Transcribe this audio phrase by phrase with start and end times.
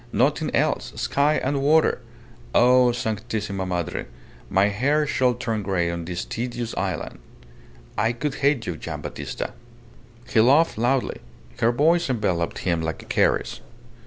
[0.11, 0.93] Nothing else.
[0.99, 1.99] Sky and water.
[2.55, 4.07] Oh, Sanctissima Madre.
[4.49, 7.19] My hair shall turn grey on this tedious island.
[7.99, 9.53] I could hate you, Gian' Battista!"
[10.27, 11.19] He laughed loudly.
[11.59, 13.59] Her voice enveloped him like a caress.